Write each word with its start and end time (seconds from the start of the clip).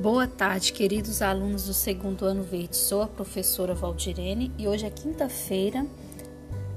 Boa 0.00 0.26
tarde, 0.26 0.72
queridos 0.72 1.20
alunos 1.20 1.66
do 1.66 1.74
segundo 1.74 2.24
ano 2.24 2.42
verde. 2.42 2.74
Sou 2.74 3.02
a 3.02 3.06
professora 3.06 3.74
Valdirene 3.74 4.50
e 4.56 4.66
hoje 4.66 4.86
é 4.86 4.90
quinta-feira, 4.90 5.84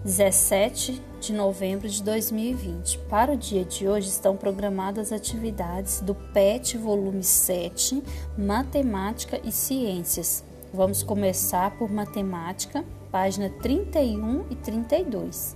17 0.03 1.01
de 1.21 1.31
novembro 1.31 1.87
de 1.87 2.03
2020. 2.03 2.97
Para 3.09 3.31
o 3.31 3.37
dia 3.37 3.63
de 3.63 3.87
hoje 3.87 4.09
estão 4.09 4.35
programadas 4.35 5.13
atividades 5.13 6.01
do 6.01 6.13
PET 6.13 6.77
volume 6.77 7.23
7, 7.23 8.03
Matemática 8.37 9.39
e 9.41 9.53
Ciências. 9.53 10.43
Vamos 10.73 11.01
começar 11.01 11.77
por 11.77 11.89
Matemática, 11.89 12.83
página 13.09 13.49
31 13.49 14.47
e 14.49 14.55
32. 14.57 15.55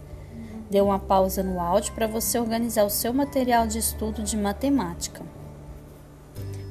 Dê 0.71 0.79
uma 0.79 0.99
pausa 0.99 1.43
no 1.43 1.59
áudio 1.59 1.93
para 1.93 2.07
você 2.07 2.39
organizar 2.39 2.85
o 2.85 2.89
seu 2.89 3.13
material 3.13 3.67
de 3.67 3.77
estudo 3.77 4.23
de 4.23 4.37
matemática. 4.37 5.21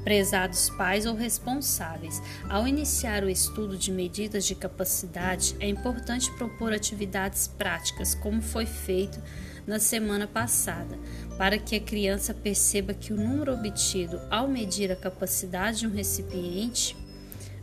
Prezados 0.06 0.70
pais 0.70 1.04
ou 1.04 1.16
responsáveis, 1.16 2.22
ao 2.48 2.68
iniciar 2.68 3.24
o 3.24 3.28
estudo 3.28 3.76
de 3.76 3.90
medidas 3.90 4.46
de 4.46 4.54
capacidade, 4.54 5.56
é 5.58 5.68
importante 5.68 6.30
propor 6.36 6.72
atividades 6.72 7.48
práticas, 7.48 8.14
como 8.14 8.40
foi 8.40 8.66
feito 8.66 9.20
na 9.66 9.80
semana 9.80 10.28
passada, 10.28 10.96
para 11.36 11.58
que 11.58 11.74
a 11.74 11.80
criança 11.80 12.32
perceba 12.32 12.94
que 12.94 13.12
o 13.12 13.16
número 13.16 13.52
obtido 13.52 14.20
ao 14.30 14.46
medir 14.46 14.92
a 14.92 14.96
capacidade 14.96 15.80
de 15.80 15.88
um 15.88 15.90
recipiente 15.92 16.96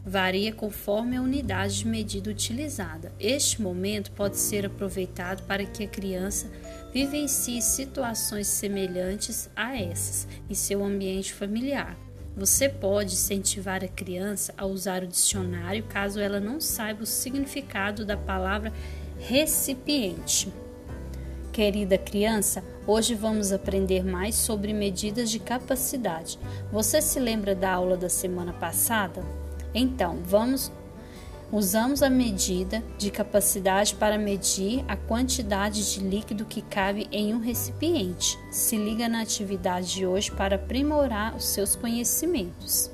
varia 0.05 0.51
conforme 0.51 1.15
a 1.15 1.21
unidade 1.21 1.77
de 1.77 1.87
medida 1.87 2.29
utilizada. 2.29 3.13
Este 3.21 3.61
momento 3.61 4.11
pode 4.11 4.35
ser 4.35 4.65
aproveitado 4.65 5.47
para 5.47 5.63
que 5.63 5.85
a 5.85 5.87
criança 5.87 6.51
vivencie 6.93 7.61
situações 7.61 8.47
semelhantes 8.47 9.49
a 9.55 9.77
essas 9.77 10.27
em 10.49 10.53
seu 10.53 10.83
ambiente 10.83 11.33
familiar. 11.33 11.95
Você 12.35 12.67
pode 12.67 13.13
incentivar 13.13 13.83
a 13.83 13.87
criança 13.87 14.53
a 14.57 14.65
usar 14.65 15.03
o 15.03 15.07
dicionário 15.07 15.83
caso 15.83 16.19
ela 16.19 16.39
não 16.39 16.59
saiba 16.59 17.03
o 17.03 17.05
significado 17.05 18.03
da 18.03 18.17
palavra 18.17 18.73
recipiente. 19.19 20.51
Querida 21.51 21.95
criança, 21.99 22.63
hoje 22.87 23.13
vamos 23.13 23.51
aprender 23.51 24.03
mais 24.03 24.33
sobre 24.33 24.73
medidas 24.73 25.29
de 25.29 25.37
capacidade. 25.37 26.39
Você 26.71 26.99
se 26.99 27.19
lembra 27.19 27.53
da 27.53 27.71
aula 27.71 27.95
da 27.95 28.09
semana 28.09 28.51
passada? 28.51 29.23
Então, 29.71 30.17
vamos 30.25 30.71
Usamos 31.53 32.01
a 32.01 32.09
medida 32.09 32.83
de 32.97 33.11
capacidade 33.11 33.93
para 33.93 34.17
medir 34.17 34.83
a 34.87 34.97
quantidade 34.97 35.93
de 35.93 35.99
líquido 35.99 36.45
que 36.45 36.63
cabe 36.63 37.07
em 37.11 37.31
um 37.31 37.39
recipiente. 37.39 38.39
Se 38.49 38.75
liga 38.75 39.07
na 39.07 39.21
atividade 39.21 39.93
de 39.93 40.03
hoje 40.03 40.31
para 40.31 40.55
aprimorar 40.55 41.35
os 41.35 41.45
seus 41.45 41.75
conhecimentos. 41.75 42.89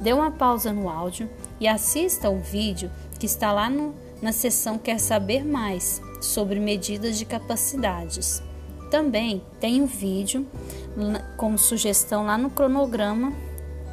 Dê 0.00 0.12
uma 0.12 0.30
pausa 0.30 0.72
no 0.72 0.88
áudio 0.88 1.28
e 1.58 1.66
assista 1.66 2.30
o 2.30 2.38
vídeo 2.38 2.88
que 3.18 3.26
está 3.26 3.50
lá 3.50 3.68
no, 3.68 3.92
na 4.22 4.30
seção 4.30 4.78
Quer 4.78 5.00
Saber 5.00 5.44
Mais 5.44 6.00
sobre 6.20 6.60
medidas 6.60 7.18
de 7.18 7.24
capacidades. 7.24 8.40
Também 8.88 9.42
tem 9.58 9.82
um 9.82 9.86
vídeo 9.86 10.46
como 11.36 11.58
sugestão 11.58 12.24
lá 12.24 12.38
no 12.38 12.50
cronograma 12.50 13.32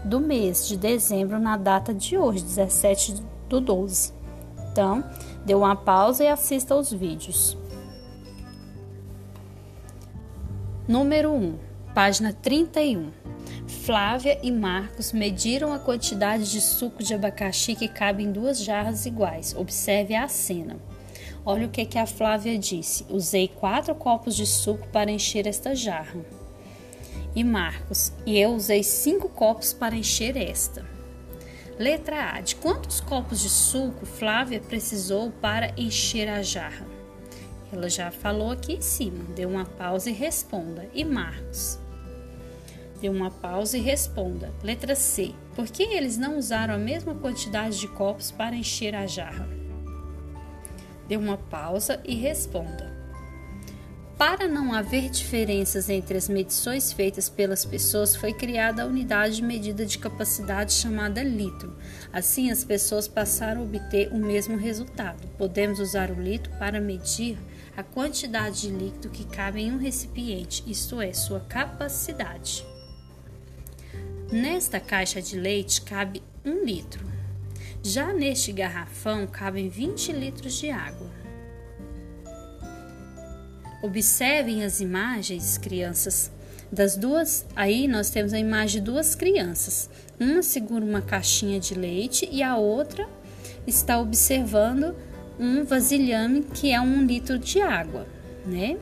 do 0.06 0.20
mês 0.20 0.67
de 0.67 0.78
dezembro, 0.78 1.39
na 1.39 1.58
data 1.58 1.95
de 1.95 2.16
hoje, 2.16 2.44
17 2.44 3.14
de 3.14 3.37
do 3.48 3.59
12. 3.59 4.14
Então, 4.72 5.03
dê 5.45 5.56
uma 5.56 5.76
pausa 5.76 6.23
e 6.23 6.28
assista 6.28 6.73
aos 6.73 6.92
vídeos. 6.92 7.58
Número 10.88 11.34
1, 11.34 11.58
página 11.94 12.31
31. 12.31 13.12
Flávia 13.67 14.39
e 14.44 14.52
Marcos 14.52 15.12
mediram 15.12 15.73
a 15.73 15.80
quantidade 15.80 16.50
de 16.50 16.62
suco 16.62 17.04
de 17.04 17.14
abacaxi 17.14 17.76
que 17.76 17.88
cabe 17.88 18.23
em 18.23 18.31
duas 18.31 18.64
jarras 18.64 19.06
iguais. 19.06 19.55
Observe 19.58 20.16
a 20.16 20.27
cena. 20.27 20.77
Olha 21.45 21.67
o 21.67 21.70
que, 21.70 21.86
que 21.86 21.98
a 21.98 22.05
Flávia 22.05 22.58
disse. 22.58 23.05
Usei 23.10 23.48
quatro 23.48 23.95
copos 23.95 24.36
de 24.36 24.45
suco 24.45 24.88
para 24.89 25.11
encher 25.11 25.48
esta 25.48 25.73
jarra. 25.73 26.26
E 27.36 27.43
Marcos, 27.43 28.11
e 28.26 28.38
eu 28.38 28.52
usei 28.52 28.83
cinco 28.83 29.30
copos 29.30 29.73
para 29.73 29.95
encher 29.95 30.36
esta. 30.36 30.97
Letra 31.80 32.32
A. 32.32 32.42
De 32.42 32.55
quantos 32.55 32.99
copos 32.99 33.39
de 33.39 33.49
suco 33.49 34.04
Flávia 34.04 34.60
precisou 34.60 35.30
para 35.30 35.71
encher 35.77 36.27
a 36.27 36.42
jarra? 36.42 36.88
Ela 37.71 37.88
já 37.88 38.10
falou 38.10 38.49
aqui 38.49 38.73
em 38.73 38.82
cima. 38.82 39.23
Dê 39.36 39.45
uma 39.45 39.64
pausa 39.64 40.10
e 40.10 40.14
responda. 40.14 40.89
E 40.92 41.05
Marcos? 41.05 41.77
Dê 42.99 43.10
uma 43.10 43.30
pausa 43.30 43.77
e 43.77 43.82
responda. 43.82 44.52
Letra 44.64 44.95
C. 44.95 45.36
Por 45.55 45.67
que 45.67 45.83
eles 45.83 46.17
não 46.17 46.39
usaram 46.39 46.73
a 46.73 46.80
mesma 46.80 47.14
quantidade 47.14 47.80
de 47.80 47.87
copos 47.89 48.32
para 48.32 48.55
encher 48.55 48.95
a 48.95 49.05
jarra? 49.05 49.48
Dê 51.08 51.16
uma 51.16 51.37
pausa 51.37 52.02
e 52.04 52.16
responda. 52.16 52.97
Para 54.17 54.48
não 54.48 54.73
haver 54.73 55.11
diferenças 55.11 55.92
entre 55.92 56.17
as 56.17 56.28
medições 56.28 56.92
feitas 56.92 57.30
pelas 57.30 57.64
pessoas, 57.64 58.16
foi 58.16 58.33
criada 58.33 58.82
a 58.82 58.88
unidade 58.88 59.36
de 59.36 59.44
medida 59.44 59.86
de 59.86 60.00
capacidade 60.00 60.73
chamada 60.73 61.22
litro. 61.22 61.78
Assim, 62.11 62.50
as 62.50 62.64
pessoas 62.64 63.08
passaram 63.08 63.61
a 63.61 63.64
obter 63.64 64.11
o 64.11 64.17
mesmo 64.17 64.58
resultado. 64.58 65.28
Podemos 65.38 65.80
usar 65.80 66.10
o 66.10 66.20
litro 66.20 66.52
para 66.58 66.82
medir 66.82 67.38
a 67.76 67.83
quantidade 67.83 68.61
de 68.61 68.70
líquido 68.72 69.10
que 69.10 69.23
cabe 69.23 69.61
em 69.61 69.72
um 69.72 69.78
recipiente, 69.78 70.64
isto 70.66 70.99
é, 70.99 71.14
sua 71.14 71.42
capacidade. 71.42 72.66
Nesta 74.32 74.80
caixa 74.80 75.22
de 75.22 75.38
leite 75.38 75.80
cabe 75.84 76.23
um 76.44 76.66
litro. 76.66 77.05
Já 77.84 78.11
neste 78.11 78.52
garrafão 78.52 79.28
cabem 79.28 79.70
20 79.70 80.11
litros 80.11 80.55
de 80.55 80.72
água. 80.72 81.27
Observem 83.82 84.64
as 84.64 84.80
imagens, 84.82 85.58
crianças, 85.58 86.32
das 86.71 86.95
duas. 86.95 87.45
Aí 87.55 87.88
nós 87.88 88.10
temos 88.10 88.33
a 88.33 88.39
imagem 88.39 88.82
de 88.82 88.92
duas 88.92 89.15
crianças. 89.15 89.89
Uma 90.20 90.42
segura 90.42 90.83
uma 90.83 91.02
caixinha 91.02 91.60
de 91.60 91.76
leite 91.76 92.27
e 92.32 92.42
a 92.42 92.58
outra 92.58 93.08
está 93.66 93.99
observando 93.99 94.95
um 95.39 95.64
vasilhame 95.64 96.42
que 96.42 96.71
é 96.71 96.82
um 96.82 97.05
litro 97.05 97.37
de 97.37 97.61
água, 97.61 98.08
né? 98.45 98.77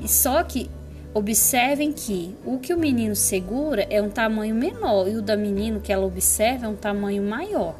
E 0.00 0.08
só 0.08 0.42
que 0.42 0.68
observem 1.14 1.92
que 1.92 2.34
o 2.44 2.58
que 2.58 2.74
o 2.74 2.78
menino 2.78 3.14
segura 3.14 3.86
é 3.90 4.00
um 4.02 4.10
tamanho 4.10 4.54
menor 4.54 5.08
e 5.08 5.16
o 5.16 5.22
da 5.22 5.36
menino 5.36 5.80
que 5.80 5.92
ela 5.92 6.06
observa 6.06 6.66
é 6.66 6.68
um 6.68 6.76
tamanho 6.76 7.22
maior. 7.22 7.76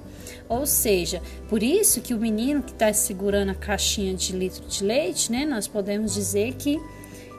Ou 0.51 0.67
seja, 0.67 1.23
por 1.49 1.63
isso 1.63 2.01
que 2.01 2.13
o 2.13 2.19
menino 2.19 2.61
que 2.61 2.73
está 2.73 2.93
segurando 2.93 3.51
a 3.51 3.55
caixinha 3.55 4.13
de 4.13 4.33
litro 4.33 4.67
de 4.67 4.83
leite, 4.83 5.31
né, 5.31 5.47
nós 5.47 5.69
podemos 5.69 6.13
dizer 6.13 6.55
que 6.55 6.77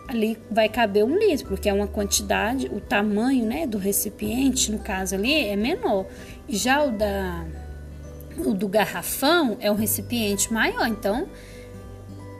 ali 0.07 0.37
vai 0.49 0.69
caber 0.69 1.03
um 1.03 1.17
litro, 1.17 1.45
porque 1.49 1.67
é 1.67 1.73
uma 1.73 1.87
quantidade, 1.87 2.67
o 2.67 2.79
tamanho 2.79 3.45
né, 3.45 3.67
do 3.67 3.77
recipiente, 3.77 4.71
no 4.71 4.79
caso 4.79 5.15
ali, 5.15 5.33
é 5.33 5.57
menor. 5.57 6.05
Já 6.47 6.85
o, 6.85 6.91
da, 6.91 7.45
o 8.37 8.53
do 8.53 8.69
garrafão 8.69 9.57
é 9.59 9.69
um 9.69 9.75
recipiente 9.75 10.51
maior, 10.51 10.87
então 10.87 11.27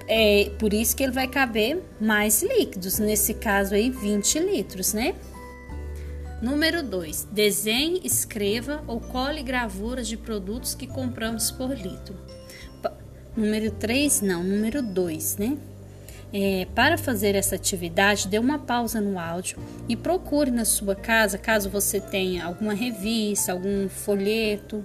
é 0.07 0.51
por 0.57 0.73
isso 0.73 0.95
que 0.95 1.03
ele 1.03 1.11
vai 1.11 1.27
caber 1.27 1.83
mais 1.99 2.41
líquidos, 2.41 2.97
nesse 2.97 3.33
caso 3.33 3.75
aí 3.75 3.89
20 3.89 4.39
litros, 4.39 4.93
né? 4.93 5.15
Número 6.41 6.81
2. 6.81 7.27
Desenhe, 7.31 8.01
escreva 8.03 8.83
ou 8.87 8.99
cole 8.99 9.43
gravuras 9.43 10.07
de 10.07 10.17
produtos 10.17 10.73
que 10.73 10.87
compramos 10.87 11.51
por 11.51 11.69
litro. 11.69 12.15
Número 13.37 13.71
3, 13.71 14.21
não, 14.21 14.43
número 14.43 14.81
2, 14.81 15.37
né? 15.37 15.57
É, 16.33 16.65
para 16.73 16.97
fazer 16.97 17.35
essa 17.35 17.55
atividade, 17.55 18.27
dê 18.27 18.39
uma 18.39 18.57
pausa 18.57 18.99
no 18.99 19.19
áudio 19.19 19.59
e 19.87 19.95
procure 19.95 20.49
na 20.49 20.65
sua 20.65 20.95
casa, 20.95 21.37
caso 21.37 21.69
você 21.69 21.99
tenha 21.99 22.45
alguma 22.45 22.73
revista, 22.73 23.51
algum 23.51 23.87
folheto 23.87 24.83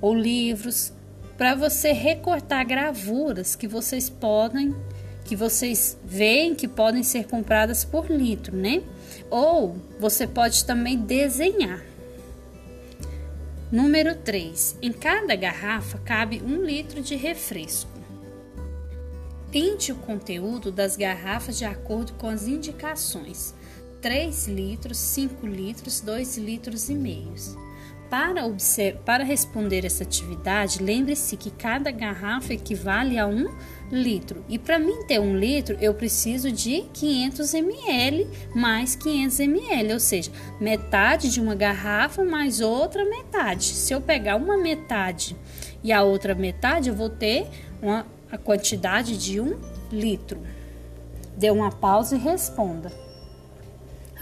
ou 0.00 0.14
livros, 0.14 0.92
para 1.38 1.54
você 1.54 1.92
recortar 1.92 2.66
gravuras 2.66 3.54
que 3.54 3.68
vocês 3.68 4.10
podem, 4.10 4.74
que 5.24 5.36
vocês 5.36 5.96
veem 6.04 6.54
que 6.54 6.68
podem 6.68 7.02
ser 7.02 7.26
compradas 7.26 7.84
por 7.84 8.10
litro, 8.10 8.56
né? 8.56 8.82
Ou 9.30 9.76
você 9.98 10.26
pode 10.26 10.64
também 10.64 10.98
desenhar. 10.98 11.82
Número 13.70 14.14
3. 14.14 14.76
Em 14.82 14.92
cada 14.92 15.34
garrafa 15.34 15.98
cabe 15.98 16.42
um 16.44 16.62
litro 16.62 17.00
de 17.00 17.16
refresco. 17.16 17.90
Pinte 19.50 19.92
o 19.92 19.96
conteúdo 19.96 20.72
das 20.72 20.96
garrafas 20.96 21.58
de 21.58 21.64
acordo 21.64 22.12
com 22.14 22.28
as 22.28 22.46
indicações: 22.46 23.54
3 24.00 24.48
litros, 24.48 24.98
5 24.98 25.46
litros, 25.46 26.00
2 26.00 26.36
litros 26.38 26.88
e 26.88 26.94
meio. 26.94 27.32
Para, 28.12 28.42
para 29.06 29.24
responder 29.24 29.86
essa 29.86 30.02
atividade, 30.02 30.82
lembre-se 30.82 31.34
que 31.34 31.50
cada 31.50 31.90
garrafa 31.90 32.52
equivale 32.52 33.18
a 33.18 33.26
um 33.26 33.50
litro. 33.90 34.44
E 34.50 34.58
para 34.58 34.78
mim 34.78 35.06
ter 35.06 35.18
um 35.18 35.34
litro, 35.34 35.78
eu 35.80 35.94
preciso 35.94 36.52
de 36.52 36.82
500 36.92 37.54
ml 37.54 38.28
mais 38.54 38.94
500 38.94 39.40
ml, 39.40 39.94
ou 39.94 39.98
seja, 39.98 40.30
metade 40.60 41.30
de 41.30 41.40
uma 41.40 41.54
garrafa 41.54 42.22
mais 42.22 42.60
outra 42.60 43.02
metade. 43.02 43.64
Se 43.64 43.94
eu 43.94 44.00
pegar 44.02 44.36
uma 44.36 44.58
metade 44.58 45.34
e 45.82 45.90
a 45.90 46.02
outra 46.02 46.34
metade, 46.34 46.90
eu 46.90 46.94
vou 46.94 47.08
ter 47.08 47.48
uma, 47.80 48.06
a 48.30 48.36
quantidade 48.36 49.16
de 49.16 49.40
um 49.40 49.58
litro. 49.90 50.38
Dê 51.34 51.50
uma 51.50 51.72
pausa 51.72 52.14
e 52.14 52.18
responda. 52.18 52.92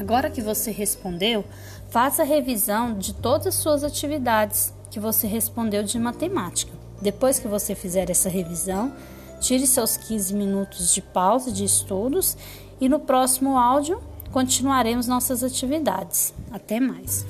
Agora 0.01 0.31
que 0.31 0.41
você 0.41 0.71
respondeu, 0.71 1.45
faça 1.91 2.23
a 2.23 2.25
revisão 2.25 2.97
de 2.97 3.13
todas 3.13 3.49
as 3.49 3.55
suas 3.57 3.85
atividades 3.85 4.73
que 4.91 4.99
você 4.99 5.27
respondeu 5.27 5.83
de 5.83 5.99
matemática. 5.99 6.73
Depois 7.03 7.39
que 7.39 7.47
você 7.47 7.75
fizer 7.75 8.09
essa 8.09 8.31
revisão, 8.31 8.95
tire 9.41 9.67
seus 9.67 9.99
15 9.99 10.35
minutos 10.35 10.95
de 10.95 11.03
pausa 11.03 11.53
de 11.53 11.65
estudos 11.65 12.35
e 12.81 12.89
no 12.89 12.99
próximo 12.99 13.59
áudio 13.59 14.01
continuaremos 14.33 15.07
nossas 15.07 15.45
atividades. 15.45 16.33
Até 16.51 16.81
mais! 16.81 17.27